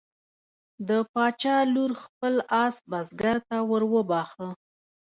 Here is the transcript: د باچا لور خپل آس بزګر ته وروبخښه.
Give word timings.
د 0.87 0.89
باچا 1.13 1.57
لور 1.73 1.91
خپل 2.03 2.33
آس 2.63 2.75
بزګر 2.91 3.37
ته 3.47 3.57
وروبخښه. 3.71 4.49